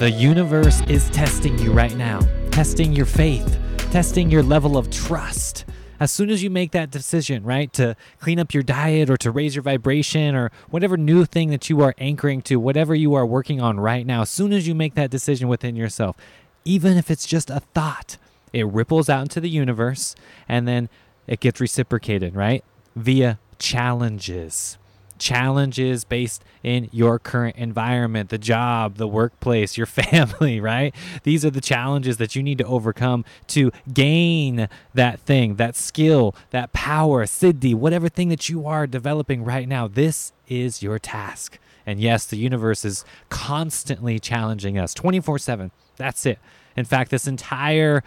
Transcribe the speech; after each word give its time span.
The 0.00 0.10
universe 0.10 0.80
is 0.88 1.10
testing 1.10 1.58
you 1.58 1.72
right 1.72 1.94
now, 1.94 2.20
testing 2.52 2.94
your 2.94 3.04
faith, 3.04 3.58
testing 3.90 4.30
your 4.30 4.42
level 4.42 4.78
of 4.78 4.88
trust. 4.88 5.66
As 6.00 6.10
soon 6.10 6.30
as 6.30 6.42
you 6.42 6.48
make 6.48 6.70
that 6.70 6.90
decision, 6.90 7.44
right, 7.44 7.70
to 7.74 7.94
clean 8.18 8.38
up 8.38 8.54
your 8.54 8.62
diet 8.62 9.10
or 9.10 9.18
to 9.18 9.30
raise 9.30 9.54
your 9.54 9.62
vibration 9.62 10.34
or 10.34 10.50
whatever 10.70 10.96
new 10.96 11.26
thing 11.26 11.50
that 11.50 11.68
you 11.68 11.82
are 11.82 11.94
anchoring 11.98 12.40
to, 12.44 12.58
whatever 12.58 12.94
you 12.94 13.12
are 13.12 13.26
working 13.26 13.60
on 13.60 13.78
right 13.78 14.06
now, 14.06 14.22
as 14.22 14.30
soon 14.30 14.54
as 14.54 14.66
you 14.66 14.74
make 14.74 14.94
that 14.94 15.10
decision 15.10 15.48
within 15.48 15.76
yourself, 15.76 16.16
even 16.64 16.96
if 16.96 17.10
it's 17.10 17.26
just 17.26 17.50
a 17.50 17.60
thought, 17.60 18.16
it 18.54 18.66
ripples 18.66 19.10
out 19.10 19.20
into 19.20 19.38
the 19.38 19.50
universe 19.50 20.16
and 20.48 20.66
then 20.66 20.88
it 21.26 21.40
gets 21.40 21.60
reciprocated, 21.60 22.34
right? 22.34 22.64
Via 22.96 23.38
challenges 23.58 24.78
challenges 25.20 26.04
based 26.04 26.42
in 26.62 26.88
your 26.92 27.18
current 27.18 27.56
environment, 27.56 28.30
the 28.30 28.38
job, 28.38 28.96
the 28.96 29.06
workplace, 29.06 29.76
your 29.76 29.86
family, 30.00 30.60
right? 30.60 30.94
These 31.22 31.44
are 31.44 31.50
the 31.50 31.60
challenges 31.60 32.16
that 32.16 32.34
you 32.34 32.42
need 32.42 32.58
to 32.58 32.64
overcome 32.64 33.24
to 33.48 33.70
gain 33.92 34.68
that 34.94 35.20
thing, 35.20 35.56
that 35.56 35.76
skill, 35.76 36.34
that 36.50 36.72
power, 36.72 37.24
siddhi, 37.26 37.74
whatever 37.74 38.08
thing 38.08 38.28
that 38.30 38.48
you 38.48 38.66
are 38.66 38.86
developing 38.86 39.44
right 39.44 39.68
now. 39.68 39.86
This 39.86 40.32
is 40.48 40.82
your 40.82 40.98
task. 40.98 41.58
And 41.86 42.00
yes, 42.00 42.26
the 42.26 42.36
universe 42.36 42.84
is 42.84 43.04
constantly 43.28 44.18
challenging 44.18 44.78
us 44.78 44.94
24 44.94 45.38
7. 45.38 45.70
That's 45.96 46.26
it. 46.26 46.38
In 46.76 46.84
fact, 46.84 47.10
this 47.10 47.26
entire 47.26 48.02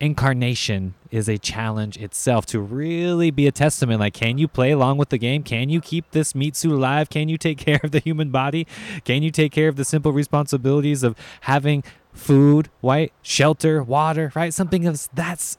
incarnation 0.00 0.94
is 1.10 1.28
a 1.28 1.38
challenge 1.38 1.96
itself 1.98 2.46
to 2.46 2.60
really 2.60 3.30
be 3.30 3.46
a 3.46 3.52
testament. 3.52 4.00
Like 4.00 4.14
can 4.14 4.38
you 4.38 4.48
play 4.48 4.70
along 4.70 4.98
with 4.98 5.10
the 5.10 5.18
game? 5.18 5.42
Can 5.42 5.68
you 5.68 5.80
keep 5.80 6.10
this 6.12 6.34
meat 6.34 6.56
suit 6.56 6.72
alive? 6.72 7.10
Can 7.10 7.28
you 7.28 7.36
take 7.36 7.58
care 7.66 7.80
of 7.82 7.90
the 7.90 8.00
human 8.00 8.30
body? 8.30 8.66
Can 9.04 9.22
you 9.22 9.30
take 9.30 9.52
care 9.52 9.68
of 9.68 9.76
the 9.76 9.84
simple 9.84 10.12
responsibilities 10.12 11.02
of 11.02 11.16
having 11.42 11.84
food 12.12 12.68
white 12.80 13.12
shelter 13.22 13.82
water 13.82 14.32
right? 14.34 14.52
Something 14.52 14.82
that's 15.14 15.58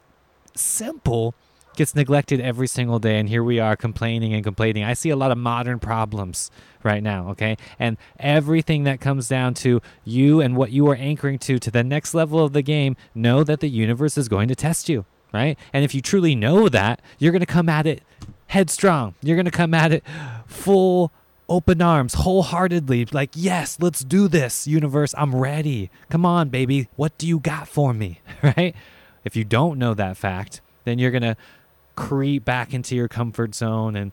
simple 0.56 1.34
gets 1.76 1.96
neglected 1.96 2.40
every 2.40 2.68
single 2.68 3.00
day 3.00 3.18
and 3.20 3.30
here 3.30 3.44
we 3.44 3.60
are 3.60 3.76
complaining 3.76 4.34
and 4.34 4.44
complaining. 4.44 4.84
I 4.84 4.94
see 4.94 5.10
a 5.10 5.16
lot 5.16 5.32
of 5.32 5.38
modern 5.38 5.80
problems 5.80 6.52
right 6.84 7.04
now 7.04 7.30
okay? 7.30 7.58
And 7.80 7.98
everything 8.20 8.84
that 8.84 9.00
comes 9.00 9.28
down 9.28 9.54
to 9.56 9.82
you 10.04 10.42
and 10.42 10.56
what 10.56 10.72
you 10.72 10.88
are 10.90 10.96
anchoring 10.96 11.40
to 11.40 11.60
to 11.60 11.72
the 11.72 11.84
next 11.84 12.14
level 12.14 12.44
of 12.44 12.54
the 12.54 12.62
game 12.62 12.96
know 13.16 13.44
that 13.44 13.60
the 13.60 13.70
universe 13.70 14.18
is 14.18 14.28
going 14.28 14.48
to 14.48 14.56
test 14.56 14.90
you 14.90 15.06
right? 15.34 15.58
And 15.72 15.86
if 15.86 15.96
you 15.96 16.02
truly 16.02 16.36
know 16.36 16.68
that 16.70 17.02
you're 17.18 17.32
going 17.32 17.40
to 17.40 17.46
come 17.46 17.70
at 17.70 17.88
it 17.88 18.04
headstrong. 18.52 19.16
You're 19.22 19.38
going 19.38 19.46
to 19.46 19.52
come 19.52 19.74
at 19.74 19.94
it 19.94 20.04
full 20.46 21.12
open 21.48 21.82
arms 21.82 22.14
wholeheartedly 22.14 23.06
like 23.12 23.30
yes 23.34 23.78
let's 23.82 24.02
do 24.02 24.28
this 24.28 24.68
universe. 24.68 25.16
I'm 25.18 25.36
ready. 25.36 25.90
Come 26.10 26.26
on 26.26 26.50
baby. 26.50 26.90
What 26.96 27.18
do 27.18 27.28
you 27.28 27.40
got 27.40 27.68
for 27.68 27.94
me? 27.94 28.20
Right? 28.44 28.76
If 29.24 29.36
you 29.36 29.44
don't 29.44 29.78
know 29.78 29.94
that 29.94 30.18
fact 30.18 30.62
then 30.84 31.00
you're 31.00 31.12
going 31.12 31.22
to 31.22 31.38
creep 32.02 32.44
back 32.44 32.74
into 32.74 32.96
your 32.96 33.08
comfort 33.08 33.54
zone 33.54 33.96
and 33.96 34.12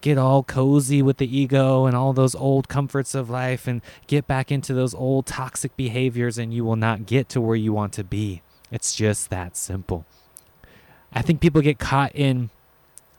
get 0.00 0.16
all 0.16 0.42
cozy 0.42 1.02
with 1.02 1.18
the 1.18 1.38
ego 1.38 1.84
and 1.84 1.94
all 1.94 2.12
those 2.12 2.34
old 2.34 2.66
comforts 2.68 3.14
of 3.14 3.28
life 3.28 3.66
and 3.66 3.82
get 4.06 4.26
back 4.26 4.50
into 4.50 4.72
those 4.72 4.94
old 4.94 5.26
toxic 5.26 5.76
behaviors 5.76 6.38
and 6.38 6.54
you 6.54 6.64
will 6.64 6.76
not 6.76 7.04
get 7.04 7.28
to 7.28 7.40
where 7.40 7.54
you 7.54 7.72
want 7.72 7.92
to 7.92 8.02
be. 8.02 8.42
It's 8.72 8.96
just 8.96 9.28
that 9.30 9.56
simple. 9.56 10.06
I 11.12 11.22
think 11.22 11.40
people 11.40 11.60
get 11.60 11.78
caught 11.78 12.12
in 12.14 12.50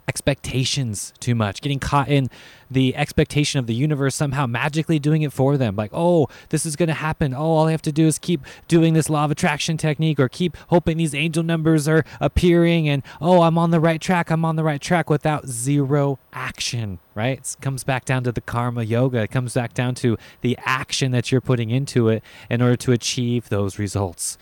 expectations 0.08 1.13
too 1.19 1.36
much, 1.36 1.61
getting 1.61 1.80
caught 1.80 2.08
in 2.08 2.30
the 2.72 2.95
expectation 2.95 3.59
of 3.59 3.67
the 3.67 3.73
universe 3.73 4.16
somehow 4.16 4.45
magically 4.45 4.99
doing 4.99 5.22
it 5.22 5.33
for 5.33 5.58
them. 5.58 5.75
Like, 5.75 5.91
oh, 5.94 6.27
this 6.49 6.66
is 6.66 6.75
going 6.75 6.88
to 6.88 6.94
happen. 6.94 7.33
Oh, 7.33 7.38
all 7.39 7.67
I 7.67 7.72
have 7.72 7.81
to 7.83 7.92
do 7.92 8.08
is 8.08 8.17
keep 8.17 8.42
doing 8.67 8.93
this 8.93 9.09
law 9.09 9.26
of 9.26 9.31
attraction 9.31 9.77
technique 9.77 10.20
or 10.20 10.30
keep 10.30 10.55
hoping 10.70 10.98
these 10.98 11.14
angel 11.14 11.43
numbers 11.43 11.87
are 11.87 12.05
appearing 12.20 12.87
and, 12.87 13.04
oh, 13.21 13.42
I'm 13.42 13.58
on 13.58 13.71
the 13.71 13.80
right 13.80 14.02
track. 14.02 14.30
I'm 14.30 14.45
on 14.45 14.55
the 14.55 14.64
right 14.64 14.81
track 14.81 15.09
without 15.09 15.48
zero 15.48 16.20
action, 16.33 16.99
right? 17.15 17.39
It 17.39 17.55
comes 17.61 17.83
back 17.83 18.05
down 18.05 18.23
to 18.23 18.31
the 18.31 18.42
karma 18.42 18.83
yoga. 18.83 19.20
It 19.20 19.31
comes 19.31 19.54
back 19.54 19.73
down 19.73 19.95
to 19.95 20.17
the 20.42 20.58
action 20.65 21.11
that 21.11 21.31
you're 21.31 21.42
putting 21.42 21.70
into 21.70 22.10
it 22.10 22.23
in 22.49 22.61
order 22.61 22.77
to 22.77 22.92
achieve 22.92 23.49
those 23.49 23.80
results. 23.80 24.37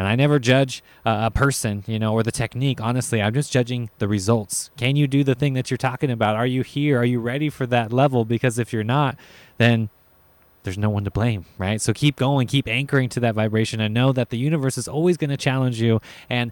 And 0.00 0.08
I 0.08 0.16
never 0.16 0.38
judge 0.38 0.82
uh, 1.04 1.24
a 1.24 1.30
person, 1.30 1.84
you 1.86 1.98
know, 1.98 2.14
or 2.14 2.22
the 2.22 2.32
technique. 2.32 2.80
Honestly, 2.80 3.20
I'm 3.20 3.34
just 3.34 3.52
judging 3.52 3.90
the 3.98 4.08
results. 4.08 4.70
Can 4.78 4.96
you 4.96 5.06
do 5.06 5.22
the 5.22 5.34
thing 5.34 5.52
that 5.52 5.70
you're 5.70 5.76
talking 5.76 6.10
about? 6.10 6.36
Are 6.36 6.46
you 6.46 6.62
here? 6.62 6.98
Are 6.98 7.04
you 7.04 7.20
ready 7.20 7.50
for 7.50 7.66
that 7.66 7.92
level? 7.92 8.24
Because 8.24 8.58
if 8.58 8.72
you're 8.72 8.82
not, 8.82 9.18
then 9.58 9.90
there's 10.62 10.78
no 10.78 10.88
one 10.88 11.04
to 11.04 11.10
blame, 11.10 11.44
right? 11.58 11.82
So 11.82 11.92
keep 11.92 12.16
going, 12.16 12.46
keep 12.46 12.66
anchoring 12.66 13.10
to 13.10 13.20
that 13.20 13.34
vibration 13.34 13.78
and 13.78 13.92
know 13.92 14.10
that 14.12 14.30
the 14.30 14.38
universe 14.38 14.78
is 14.78 14.88
always 14.88 15.18
going 15.18 15.28
to 15.28 15.36
challenge 15.36 15.82
you. 15.82 16.00
And 16.30 16.50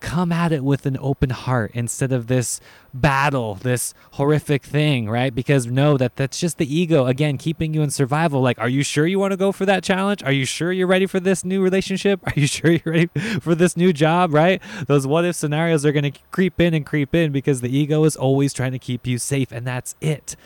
come 0.00 0.30
at 0.32 0.52
it 0.52 0.62
with 0.62 0.86
an 0.86 0.96
open 1.00 1.30
heart 1.30 1.70
instead 1.74 2.12
of 2.12 2.26
this 2.26 2.60
battle, 2.92 3.54
this 3.54 3.94
horrific 4.12 4.62
thing, 4.62 5.08
right? 5.08 5.34
Because 5.34 5.66
know 5.66 5.96
that 5.96 6.16
that's 6.16 6.38
just 6.38 6.58
the 6.58 6.74
ego, 6.74 7.06
again, 7.06 7.38
keeping 7.38 7.74
you 7.74 7.82
in 7.82 7.90
survival. 7.90 8.40
Like, 8.40 8.58
are 8.58 8.68
you 8.68 8.82
sure 8.82 9.06
you 9.06 9.18
want 9.18 9.32
to 9.32 9.36
go 9.36 9.52
for 9.52 9.66
that 9.66 9.82
challenge? 9.82 10.22
Are 10.22 10.32
you 10.32 10.44
sure 10.44 10.72
you're 10.72 10.86
ready 10.86 11.06
for 11.06 11.20
this 11.20 11.44
new 11.44 11.62
relationship? 11.62 12.20
Are 12.26 12.38
you 12.38 12.46
sure 12.46 12.72
you're 12.72 12.80
ready 12.84 13.08
for 13.40 13.54
this 13.54 13.76
new 13.76 13.92
job, 13.92 14.32
right? 14.32 14.62
Those 14.86 15.06
what 15.06 15.24
if 15.24 15.36
scenarios 15.36 15.84
are 15.84 15.92
going 15.92 16.12
to 16.12 16.20
creep 16.30 16.60
in 16.60 16.74
and 16.74 16.84
creep 16.84 17.14
in 17.14 17.32
because 17.32 17.60
the 17.60 17.76
ego 17.76 18.04
is 18.04 18.16
always 18.16 18.52
trying 18.52 18.72
to 18.72 18.78
keep 18.78 19.06
you 19.06 19.18
safe, 19.18 19.52
and 19.52 19.66
that's 19.66 19.94
it. 20.00 20.36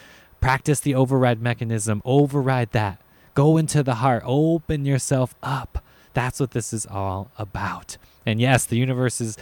Practice 0.40 0.80
the 0.80 0.94
override 0.94 1.40
mechanism, 1.40 2.02
override 2.04 2.72
that. 2.72 3.00
Go 3.34 3.56
into 3.56 3.82
the 3.82 3.96
heart, 3.96 4.22
open 4.26 4.84
yourself 4.84 5.34
up. 5.42 5.84
That's 6.14 6.40
what 6.40 6.52
this 6.52 6.72
is 6.72 6.86
all 6.86 7.30
about. 7.38 7.96
And 8.26 8.40
yes, 8.40 8.64
the 8.64 8.76
universe's 8.76 9.36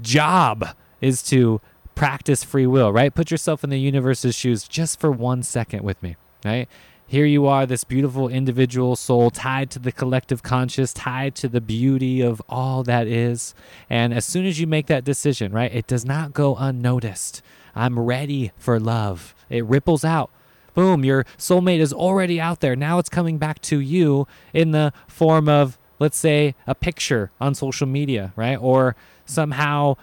job 0.00 0.68
is 1.00 1.22
to 1.24 1.60
practice 1.94 2.44
free 2.44 2.66
will, 2.66 2.92
right? 2.92 3.14
Put 3.14 3.30
yourself 3.30 3.64
in 3.64 3.70
the 3.70 3.78
universe's 3.78 4.34
shoes 4.34 4.68
just 4.68 5.00
for 5.00 5.10
one 5.10 5.42
second 5.42 5.82
with 5.82 6.02
me, 6.02 6.16
right? 6.44 6.68
Here 7.06 7.24
you 7.24 7.46
are, 7.46 7.64
this 7.64 7.84
beautiful 7.84 8.28
individual 8.28 8.94
soul 8.94 9.30
tied 9.30 9.70
to 9.70 9.78
the 9.78 9.92
collective 9.92 10.42
conscious, 10.42 10.92
tied 10.92 11.34
to 11.36 11.48
the 11.48 11.60
beauty 11.60 12.20
of 12.20 12.42
all 12.50 12.82
that 12.82 13.06
is. 13.06 13.54
And 13.88 14.12
as 14.12 14.26
soon 14.26 14.44
as 14.44 14.60
you 14.60 14.66
make 14.66 14.88
that 14.88 15.04
decision, 15.04 15.50
right, 15.52 15.74
it 15.74 15.86
does 15.86 16.04
not 16.04 16.34
go 16.34 16.54
unnoticed. 16.54 17.40
I'm 17.74 17.98
ready 17.98 18.52
for 18.58 18.78
love. 18.78 19.34
It 19.48 19.64
ripples 19.64 20.04
out. 20.04 20.30
Boom, 20.74 21.04
your 21.04 21.24
soulmate 21.38 21.80
is 21.80 21.92
already 21.92 22.40
out 22.40 22.60
there. 22.60 22.76
Now 22.76 22.98
it's 22.98 23.08
coming 23.08 23.38
back 23.38 23.60
to 23.62 23.80
you 23.80 24.28
in 24.52 24.72
the 24.72 24.92
form 25.06 25.48
of 25.48 25.78
let's 25.98 26.18
say 26.18 26.54
a 26.66 26.74
picture 26.74 27.30
on 27.40 27.54
social 27.54 27.86
media, 27.86 28.32
right? 28.36 28.56
Or 28.56 28.96
somehow 29.24 29.96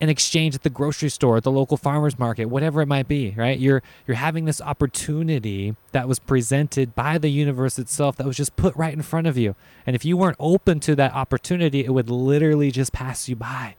an 0.00 0.08
exchange 0.08 0.54
at 0.54 0.62
the 0.62 0.70
grocery 0.70 1.08
store, 1.08 1.38
at 1.38 1.42
the 1.42 1.50
local 1.50 1.76
farmers 1.76 2.18
market, 2.18 2.46
whatever 2.46 2.80
it 2.80 2.86
might 2.86 3.08
be, 3.08 3.34
right? 3.36 3.58
You're 3.58 3.82
you're 4.06 4.16
having 4.16 4.44
this 4.44 4.60
opportunity 4.60 5.74
that 5.92 6.06
was 6.06 6.18
presented 6.18 6.94
by 6.94 7.18
the 7.18 7.28
universe 7.28 7.78
itself 7.78 8.16
that 8.16 8.26
was 8.26 8.36
just 8.36 8.54
put 8.56 8.76
right 8.76 8.92
in 8.92 9.02
front 9.02 9.26
of 9.26 9.36
you. 9.36 9.56
And 9.86 9.96
if 9.96 10.04
you 10.04 10.16
weren't 10.16 10.36
open 10.38 10.78
to 10.80 10.94
that 10.96 11.14
opportunity, 11.14 11.84
it 11.84 11.90
would 11.90 12.10
literally 12.10 12.70
just 12.70 12.92
pass 12.92 13.28
you 13.28 13.36
by. 13.36 13.74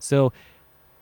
So 0.00 0.32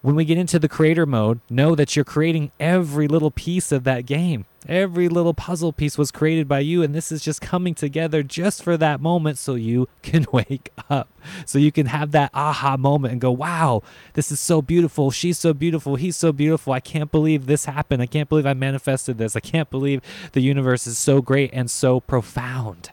when 0.01 0.15
we 0.15 0.25
get 0.25 0.39
into 0.39 0.59
the 0.59 0.69
creator 0.69 1.07
mode, 1.07 1.41
know 1.51 1.75
that 1.75 1.97
you're 1.97 2.05
creating 2.05 2.53
every 2.61 3.09
little 3.09 3.33
piece 3.33 3.73
of 3.73 3.83
that 3.85 4.07
game. 4.07 4.47
Every 4.69 5.09
little 5.09 5.35
puzzle 5.35 5.73
piece 5.73 5.99
was 5.99 6.11
created 6.11 6.47
by 6.47 6.61
you, 6.61 6.83
and 6.83 6.95
this 6.95 7.11
is 7.11 7.23
just 7.23 7.41
coming 7.41 7.75
together 7.75 8.23
just 8.23 8.63
for 8.63 8.77
that 8.77 9.01
moment 9.01 9.39
so 9.39 9.55
you 9.55 9.89
can 10.03 10.27
wake 10.33 10.71
up. 10.89 11.09
So 11.47 11.59
you 11.59 11.73
can 11.73 11.87
have 11.87 12.13
that 12.13 12.31
aha 12.33 12.77
moment 12.77 13.13
and 13.13 13.21
go, 13.21 13.33
wow, 13.33 13.83
this 14.13 14.31
is 14.31 14.39
so 14.41 14.63
beautiful. 14.63 15.11
She's 15.11 15.39
so 15.39 15.53
beautiful. 15.53 15.97
He's 15.97 16.17
so 16.17 16.33
beautiful. 16.33 16.73
I 16.73 16.81
can't 16.81 17.11
believe 17.11 17.47
this 17.47 17.65
happened. 17.65 18.03
I 18.03 18.07
can't 18.07 18.29
believe 18.29 18.47
I 18.47 18.55
manifested 18.55 19.19
this. 19.19 19.35
I 19.35 19.41
can't 19.41 19.71
believe 19.71 20.01
the 20.33 20.43
universe 20.43 20.87
is 20.87 20.99
so 20.99 21.21
great 21.21 21.51
and 21.53 21.71
so 21.71 21.99
profound. 21.99 22.91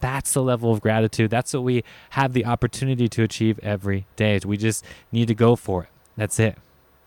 That's 0.00 0.32
the 0.32 0.42
level 0.42 0.72
of 0.72 0.80
gratitude. 0.80 1.30
That's 1.30 1.54
what 1.54 1.62
we 1.62 1.84
have 2.10 2.32
the 2.32 2.44
opportunity 2.44 3.08
to 3.08 3.22
achieve 3.22 3.58
every 3.62 4.06
day. 4.16 4.40
We 4.44 4.56
just 4.56 4.84
need 5.12 5.28
to 5.28 5.34
go 5.34 5.56
for 5.56 5.84
it. 5.84 5.88
That's 6.16 6.38
it. 6.38 6.58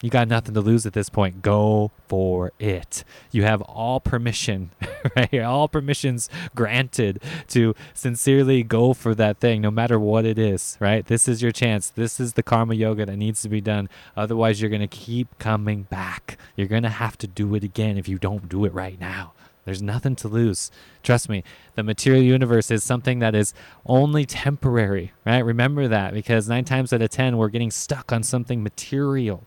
You 0.01 0.11
got 0.11 0.27
nothing 0.27 0.53
to 0.53 0.61
lose 0.61 0.85
at 0.85 0.93
this 0.93 1.09
point. 1.09 1.41
Go 1.41 1.89
for 2.07 2.51
it. 2.59 3.03
You 3.31 3.43
have 3.43 3.63
all 3.63 3.99
permission, 3.99 4.69
right? 5.15 5.29
here, 5.31 5.43
All 5.43 5.67
permissions 5.67 6.29
granted 6.55 7.19
to 7.47 7.73
sincerely 7.95 8.61
go 8.61 8.93
for 8.93 9.15
that 9.15 9.39
thing, 9.39 9.61
no 9.61 9.71
matter 9.71 9.99
what 9.99 10.23
it 10.23 10.37
is, 10.37 10.77
right? 10.79 11.03
This 11.05 11.27
is 11.27 11.41
your 11.41 11.51
chance. 11.51 11.89
This 11.89 12.19
is 12.19 12.33
the 12.33 12.43
karma 12.43 12.75
yoga 12.75 13.07
that 13.07 13.17
needs 13.17 13.41
to 13.41 13.49
be 13.49 13.59
done. 13.59 13.89
Otherwise, 14.15 14.61
you're 14.61 14.69
going 14.69 14.81
to 14.81 14.87
keep 14.87 15.39
coming 15.39 15.83
back. 15.83 16.37
You're 16.55 16.67
going 16.67 16.83
to 16.83 16.89
have 16.89 17.17
to 17.17 17.27
do 17.27 17.55
it 17.55 17.63
again 17.63 17.97
if 17.97 18.07
you 18.07 18.19
don't 18.19 18.47
do 18.47 18.65
it 18.65 18.73
right 18.73 18.99
now. 18.99 19.33
There's 19.67 19.81
nothing 19.81 20.15
to 20.15 20.29
lose. 20.29 20.71
Trust 21.03 21.27
me, 21.27 21.43
the 21.75 21.83
material 21.83 22.23
universe 22.23 22.71
is 22.71 22.85
something 22.85 23.19
that 23.19 23.35
is 23.35 23.53
only 23.85 24.23
temporary, 24.23 25.11
right? 25.25 25.43
Remember 25.43 25.89
that 25.89 26.13
because 26.13 26.47
nine 26.47 26.63
times 26.63 26.93
out 26.93 27.01
of 27.01 27.09
10, 27.09 27.35
we're 27.35 27.49
getting 27.49 27.69
stuck 27.69 28.13
on 28.13 28.23
something 28.23 28.63
material, 28.63 29.45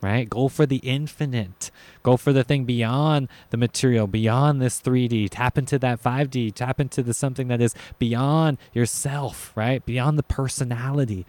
right? 0.00 0.30
Go 0.30 0.48
for 0.48 0.64
the 0.64 0.78
infinite. 0.78 1.70
Go 2.02 2.16
for 2.16 2.32
the 2.32 2.44
thing 2.44 2.64
beyond 2.64 3.28
the 3.50 3.58
material, 3.58 4.06
beyond 4.06 4.62
this 4.62 4.80
3D. 4.80 5.28
Tap 5.30 5.58
into 5.58 5.78
that 5.80 6.02
5D. 6.02 6.54
Tap 6.54 6.80
into 6.80 7.02
the 7.02 7.12
something 7.12 7.48
that 7.48 7.60
is 7.60 7.74
beyond 7.98 8.56
yourself, 8.72 9.52
right? 9.54 9.84
Beyond 9.84 10.18
the 10.18 10.22
personality 10.22 11.26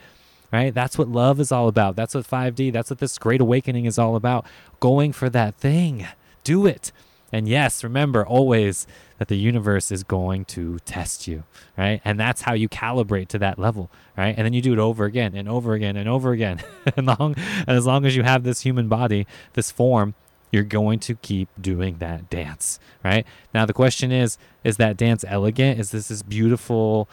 right? 0.53 0.71
That's 0.75 0.99
what 0.99 1.09
love 1.09 1.39
is 1.39 1.51
all 1.51 1.67
about. 1.67 1.95
That's 1.95 2.13
what 2.13 2.27
5D, 2.27 2.71
that's 2.71 2.91
what 2.91 2.99
this 2.99 3.17
great 3.17 3.41
awakening 3.41 3.85
is 3.85 3.97
all 3.97 4.15
about. 4.15 4.45
Going 4.79 5.11
for 5.11 5.27
that 5.31 5.55
thing. 5.55 6.05
Do 6.43 6.67
it. 6.67 6.91
And 7.33 7.47
yes, 7.47 7.83
remember 7.83 8.23
always 8.23 8.85
that 9.17 9.27
the 9.27 9.35
universe 9.35 9.91
is 9.91 10.03
going 10.03 10.45
to 10.45 10.77
test 10.85 11.27
you, 11.27 11.43
right? 11.75 11.99
And 12.05 12.19
that's 12.19 12.43
how 12.43 12.53
you 12.53 12.69
calibrate 12.69 13.27
to 13.29 13.39
that 13.39 13.57
level, 13.57 13.89
right? 14.15 14.35
And 14.37 14.45
then 14.45 14.53
you 14.53 14.61
do 14.61 14.71
it 14.71 14.79
over 14.79 15.05
again 15.05 15.35
and 15.35 15.49
over 15.49 15.73
again 15.73 15.97
and 15.97 16.07
over 16.07 16.31
again. 16.31 16.61
and, 16.95 17.07
long, 17.07 17.33
and 17.35 17.69
as 17.69 17.87
long 17.87 18.05
as 18.05 18.15
you 18.15 18.21
have 18.21 18.43
this 18.43 18.61
human 18.61 18.87
body, 18.87 19.25
this 19.53 19.71
form, 19.71 20.13
you're 20.51 20.63
going 20.63 20.99
to 20.99 21.15
keep 21.15 21.49
doing 21.59 21.97
that 21.97 22.29
dance, 22.29 22.79
right? 23.03 23.25
Now 23.51 23.65
the 23.65 23.73
question 23.73 24.11
is, 24.11 24.37
is 24.63 24.77
that 24.77 24.95
dance 24.95 25.25
elegant? 25.27 25.79
Is 25.79 25.89
this 25.89 26.09
this 26.09 26.21
beautiful 26.21 27.09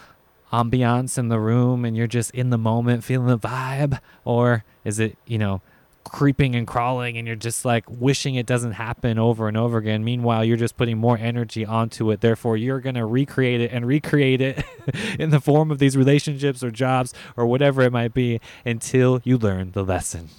ambiance 0.53 1.17
in 1.17 1.29
the 1.29 1.41
room 1.41 1.87
and 1.87 1.97
you're 1.97 2.07
just 2.07 2.31
in 2.33 2.51
the 2.51 2.59
moment 2.59 3.05
feeling 3.05 3.29
the 3.29 3.39
vibe? 3.39 3.99
Or 4.27 4.65
is 4.85 5.01
it, 5.01 5.17
you 5.25 5.39
know, 5.39 5.63
creeping 6.05 6.55
and 6.55 6.67
crawling 6.67 7.17
and 7.17 7.27
you're 7.27 7.37
just 7.37 7.65
like 7.65 7.85
wishing 7.89 8.35
it 8.35 8.47
doesn't 8.47 8.73
happen 8.73 9.19
over 9.19 9.49
and 9.49 9.57
over 9.57 9.79
again. 9.79 10.03
Meanwhile, 10.05 10.45
you're 10.45 10.57
just 10.57 10.77
putting 10.77 10.99
more 10.99 11.19
energy 11.19 11.65
onto 11.65 12.11
it. 12.11 12.21
Therefore, 12.21 12.57
you're 12.57 12.81
going 12.81 12.95
to 12.95 13.05
recreate 13.05 13.61
it 13.61 13.71
and 13.73 13.87
recreate 13.87 14.41
it 14.41 14.65
in 15.19 15.31
the 15.31 15.41
form 15.41 15.71
of 15.71 15.79
these 15.79 15.97
relationships 15.97 16.63
or 16.63 16.71
jobs 16.71 17.15
or 17.37 17.47
whatever 17.47 17.83
it 17.83 17.93
might 17.93 18.15
be 18.15 18.41
until 18.65 19.21
you 19.25 19.39
learn 19.39 19.73
the 19.73 19.85
lesson. 19.85 20.31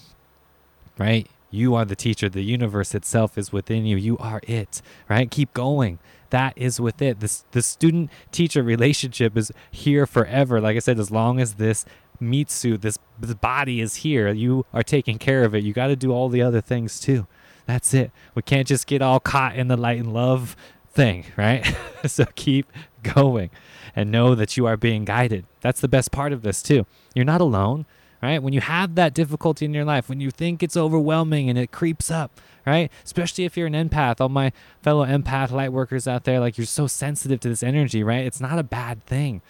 Right? 0.97 1.27
You 1.49 1.75
are 1.75 1.85
the 1.85 1.95
teacher. 1.95 2.29
The 2.29 2.43
universe 2.43 2.95
itself 2.95 3.37
is 3.37 3.51
within 3.51 3.85
you. 3.85 3.97
You 3.97 4.17
are 4.17 4.39
it, 4.43 4.81
right? 5.09 5.29
Keep 5.29 5.53
going. 5.53 5.99
That 6.29 6.53
is 6.55 6.79
with 6.79 7.01
it. 7.01 7.19
This 7.19 7.43
the 7.51 7.61
student 7.61 8.09
teacher 8.31 8.63
relationship 8.63 9.35
is 9.35 9.51
here 9.69 10.05
forever. 10.05 10.61
Like 10.61 10.77
I 10.77 10.79
said, 10.79 10.97
as 10.97 11.11
long 11.11 11.41
as 11.41 11.55
this 11.55 11.83
meat 12.21 12.51
suit, 12.51 12.81
this, 12.81 12.97
this 13.19 13.33
body 13.33 13.81
is 13.81 13.97
here. 13.97 14.29
You 14.29 14.65
are 14.73 14.83
taking 14.83 15.17
care 15.17 15.43
of 15.43 15.55
it. 15.55 15.63
You 15.63 15.73
got 15.73 15.87
to 15.87 15.95
do 15.95 16.11
all 16.11 16.29
the 16.29 16.41
other 16.41 16.61
things 16.61 16.99
too. 16.99 17.27
That's 17.65 17.93
it. 17.93 18.11
We 18.35 18.41
can't 18.41 18.67
just 18.67 18.87
get 18.87 19.01
all 19.01 19.19
caught 19.19 19.55
in 19.55 19.67
the 19.67 19.77
light 19.77 19.99
and 19.99 20.13
love 20.13 20.55
thing, 20.91 21.25
right? 21.37 21.75
so 22.05 22.25
keep 22.35 22.71
going 23.03 23.49
and 23.95 24.11
know 24.11 24.35
that 24.35 24.57
you 24.57 24.65
are 24.65 24.77
being 24.77 25.05
guided. 25.05 25.45
That's 25.61 25.81
the 25.81 25.87
best 25.87 26.11
part 26.11 26.33
of 26.33 26.41
this 26.41 26.61
too. 26.61 26.85
You're 27.13 27.25
not 27.25 27.41
alone, 27.41 27.85
right? 28.21 28.41
When 28.41 28.53
you 28.53 28.61
have 28.61 28.95
that 28.95 29.13
difficulty 29.13 29.65
in 29.65 29.73
your 29.73 29.85
life, 29.85 30.09
when 30.09 30.21
you 30.21 30.31
think 30.31 30.61
it's 30.63 30.77
overwhelming 30.77 31.49
and 31.49 31.57
it 31.57 31.71
creeps 31.71 32.11
up, 32.11 32.39
right? 32.65 32.91
Especially 33.03 33.45
if 33.45 33.57
you're 33.57 33.67
an 33.67 33.73
empath, 33.73 34.21
all 34.21 34.29
my 34.29 34.51
fellow 34.81 35.05
empath 35.05 35.51
light 35.51 35.73
workers 35.73 36.07
out 36.07 36.23
there, 36.23 36.39
like 36.39 36.57
you're 36.57 36.65
so 36.65 36.87
sensitive 36.87 37.39
to 37.41 37.49
this 37.49 37.63
energy, 37.63 38.03
right? 38.03 38.25
It's 38.25 38.41
not 38.41 38.59
a 38.59 38.63
bad 38.63 39.05
thing 39.05 39.41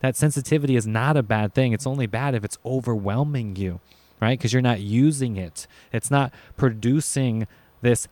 that 0.00 0.16
sensitivity 0.16 0.76
is 0.76 0.86
not 0.86 1.16
a 1.16 1.22
bad 1.22 1.54
thing. 1.54 1.72
It's 1.72 1.86
only 1.86 2.06
bad 2.06 2.34
if 2.34 2.44
it's 2.44 2.58
overwhelming 2.64 3.56
you, 3.56 3.80
right? 4.20 4.38
Because 4.38 4.52
you're 4.52 4.62
not 4.62 4.80
using 4.80 5.36
it. 5.36 5.66
It's 5.92 6.10
not 6.10 6.32
producing 6.56 7.46
this 7.82 8.08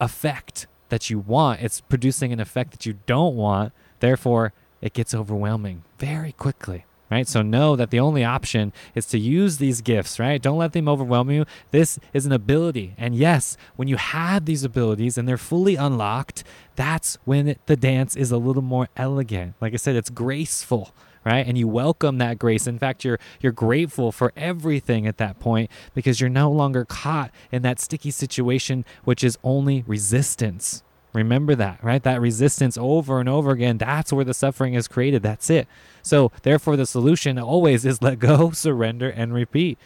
effect 0.00 0.66
that 0.88 1.10
you 1.10 1.18
want. 1.18 1.60
It's 1.60 1.80
producing 1.80 2.32
an 2.32 2.40
effect 2.40 2.70
that 2.70 2.86
you 2.86 2.98
don't 3.06 3.36
want. 3.36 3.72
Therefore, 4.00 4.52
it 4.80 4.92
gets 4.92 5.14
overwhelming 5.14 5.82
very 5.98 6.32
quickly 6.32 6.85
right? 7.10 7.28
So 7.28 7.42
know 7.42 7.76
that 7.76 7.90
the 7.90 8.00
only 8.00 8.24
option 8.24 8.72
is 8.94 9.06
to 9.06 9.18
use 9.18 9.58
these 9.58 9.80
gifts, 9.80 10.18
right? 10.18 10.40
Don't 10.40 10.58
let 10.58 10.72
them 10.72 10.88
overwhelm 10.88 11.30
you. 11.30 11.44
This 11.70 11.98
is 12.12 12.26
an 12.26 12.32
ability. 12.32 12.94
And 12.98 13.14
yes, 13.14 13.56
when 13.76 13.88
you 13.88 13.96
have 13.96 14.44
these 14.44 14.64
abilities 14.64 15.16
and 15.16 15.28
they're 15.28 15.36
fully 15.36 15.76
unlocked, 15.76 16.44
that's 16.74 17.18
when 17.24 17.56
the 17.66 17.76
dance 17.76 18.16
is 18.16 18.30
a 18.30 18.38
little 18.38 18.62
more 18.62 18.88
elegant. 18.96 19.54
Like 19.60 19.72
I 19.72 19.76
said, 19.76 19.96
it's 19.96 20.10
graceful, 20.10 20.92
right? 21.24 21.46
And 21.46 21.56
you 21.56 21.68
welcome 21.68 22.18
that 22.18 22.38
grace. 22.38 22.66
In 22.66 22.78
fact, 22.78 23.04
you're 23.04 23.18
you're 23.40 23.52
grateful 23.52 24.12
for 24.12 24.32
everything 24.36 25.06
at 25.06 25.18
that 25.18 25.38
point 25.38 25.70
because 25.94 26.20
you're 26.20 26.30
no 26.30 26.50
longer 26.50 26.84
caught 26.84 27.30
in 27.50 27.62
that 27.62 27.80
sticky 27.80 28.10
situation 28.10 28.84
which 29.04 29.22
is 29.24 29.38
only 29.42 29.84
resistance. 29.86 30.82
Remember 31.16 31.54
that, 31.54 31.82
right? 31.82 32.02
That 32.02 32.20
resistance 32.20 32.76
over 32.76 33.20
and 33.20 33.28
over 33.28 33.50
again, 33.50 33.78
that's 33.78 34.12
where 34.12 34.24
the 34.24 34.34
suffering 34.34 34.74
is 34.74 34.86
created. 34.86 35.22
That's 35.22 35.48
it. 35.48 35.66
So, 36.02 36.30
therefore 36.42 36.76
the 36.76 36.84
solution 36.84 37.38
always 37.38 37.86
is 37.86 38.02
let 38.02 38.18
go, 38.18 38.50
surrender 38.52 39.08
and 39.08 39.32
repeat. 39.32 39.78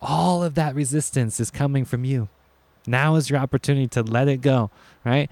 All 0.00 0.42
of 0.42 0.54
that 0.54 0.74
resistance 0.74 1.38
is 1.38 1.50
coming 1.50 1.84
from 1.84 2.06
you. 2.06 2.28
Now 2.86 3.16
is 3.16 3.28
your 3.28 3.40
opportunity 3.40 3.88
to 3.88 4.02
let 4.02 4.26
it 4.26 4.40
go, 4.40 4.70
right? 5.04 5.30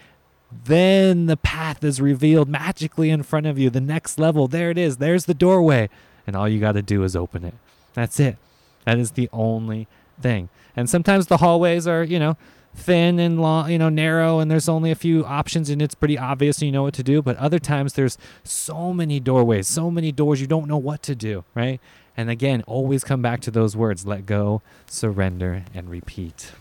Then 0.65 1.25
the 1.27 1.39
path 1.39 1.83
is 1.83 1.99
revealed 1.99 2.51
magically 2.51 3.09
in 3.09 3.23
front 3.23 3.47
of 3.47 3.59
you. 3.59 3.71
The 3.71 3.81
next 3.81 4.19
level, 4.19 4.49
there 4.49 4.71
it 4.71 4.77
is. 4.77 4.99
There's 4.99 5.25
the 5.25 5.35
doorway. 5.35 5.89
And 6.27 6.37
all 6.37 6.47
you 6.47 6.61
got 6.61 6.73
to 6.73 6.83
do 6.83 7.05
is 7.05 7.17
open 7.17 7.43
it. 7.43 7.55
That's 7.95 8.21
it. 8.21 8.37
That 8.85 8.99
is 8.99 9.13
the 9.13 9.31
only 9.33 9.89
thing. 10.21 10.51
And 10.77 10.91
sometimes 10.91 11.29
the 11.29 11.39
hallways 11.39 11.87
are, 11.87 12.05
you 12.05 12.19
know, 12.19 12.37
thin 12.75 13.19
and 13.19 13.41
long, 13.41 13.71
you 13.71 13.79
know, 13.79 13.89
narrow, 13.89 14.39
and 14.39 14.51
there's 14.51 14.69
only 14.69 14.91
a 14.91 14.95
few 14.95 15.25
options, 15.25 15.71
and 15.71 15.81
it's 15.83 15.95
pretty 15.95 16.19
obvious 16.19 16.59
and 16.59 16.67
you 16.67 16.73
know 16.73 16.83
what 16.83 16.95
to 16.95 17.03
do. 17.03 17.23
But 17.23 17.37
other 17.37 17.59
times 17.59 17.95
there's 17.95 18.19
so 18.45 18.93
many 18.93 19.21
doorways, 19.21 19.69
so 19.69 19.91
many 19.91 20.13
doors, 20.13 20.41
you 20.41 20.47
don't 20.47 20.69
know 20.69 20.79
what 20.79 21.03
to 21.05 21.15
do, 21.15 21.45
right? 21.55 21.81
And 22.17 22.29
again, 22.29 22.63
always 22.67 23.05
come 23.05 23.23
back 23.23 23.41
to 23.43 23.51
those 23.51 23.77
words 23.77 24.07
let 24.07 24.27
go, 24.27 24.63
surrender, 24.87 25.65
and 25.75 25.91
repeat. 25.91 26.53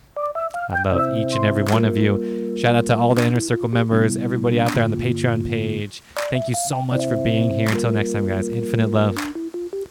I 0.70 0.82
love 0.84 1.18
each 1.18 1.36
and 1.36 1.46
every 1.46 1.64
one 1.64 1.84
of 1.84 1.98
you. 1.98 2.56
Shout 2.58 2.76
out 2.76 2.86
to 2.86 2.98
all 2.98 3.14
the 3.14 3.26
Inner 3.26 3.42
Circle 3.42 3.68
members, 3.68 4.16
everybody 4.16 4.60
out 4.60 4.74
there 4.74 4.84
on 4.84 4.92
the 4.92 4.98
Patreon 4.98 5.50
page. 5.50 6.02
Thank 6.30 6.48
you 6.48 6.56
so 6.70 6.82
much 6.82 7.06
for 7.06 7.18
being 7.18 7.50
here. 7.50 7.70
Until 7.70 7.92
next 7.92 8.14
time, 8.14 8.28
guys, 8.28 8.48
infinite 8.48 8.90
love 8.90 9.18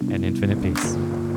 and 0.00 0.25
infinite 0.25 0.62
peace. 0.62 1.30